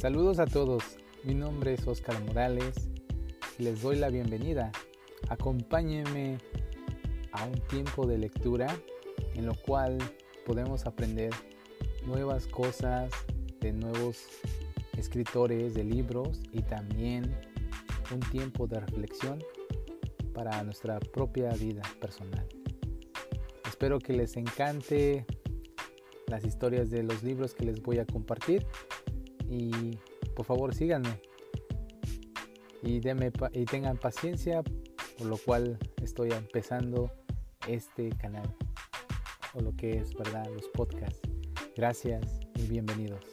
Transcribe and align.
Saludos 0.00 0.38
a 0.38 0.46
todos, 0.46 0.82
mi 1.24 1.34
nombre 1.34 1.74
es 1.74 1.86
Óscar 1.86 2.18
Morales 2.24 2.88
y 3.58 3.64
les 3.64 3.82
doy 3.82 3.96
la 3.96 4.08
bienvenida. 4.08 4.72
Acompáñenme 5.28 6.38
a 7.32 7.44
un 7.44 7.60
tiempo 7.68 8.06
de 8.06 8.16
lectura 8.16 8.74
en 9.34 9.44
lo 9.44 9.54
cual 9.54 9.98
podemos 10.46 10.86
aprender 10.86 11.34
nuevas 12.06 12.46
cosas 12.46 13.10
de 13.60 13.74
nuevos 13.74 14.24
escritores 14.96 15.74
de 15.74 15.84
libros 15.84 16.40
y 16.50 16.62
también 16.62 17.38
un 18.10 18.20
tiempo 18.20 18.66
de 18.66 18.80
reflexión 18.80 19.44
para 20.32 20.62
nuestra 20.62 20.98
propia 20.98 21.50
vida 21.50 21.82
personal. 22.00 22.48
Espero 23.68 23.98
que 23.98 24.14
les 24.14 24.38
encante 24.38 25.26
las 26.26 26.42
historias 26.46 26.88
de 26.88 27.02
los 27.02 27.22
libros 27.22 27.54
que 27.54 27.66
les 27.66 27.82
voy 27.82 27.98
a 27.98 28.06
compartir 28.06 28.66
y 29.50 29.98
por 30.34 30.46
favor 30.46 30.74
síganme. 30.74 31.20
Y, 32.82 33.00
y 33.52 33.64
tengan 33.66 33.98
paciencia 33.98 34.62
por 35.18 35.26
lo 35.26 35.36
cual 35.36 35.78
estoy 36.02 36.30
empezando 36.30 37.10
este 37.68 38.08
canal 38.10 38.56
o 39.52 39.60
lo 39.60 39.76
que 39.76 39.98
es 39.98 40.14
verdad 40.14 40.46
los 40.54 40.66
podcasts. 40.68 41.20
Gracias 41.76 42.40
y 42.56 42.62
bienvenidos 42.68 43.24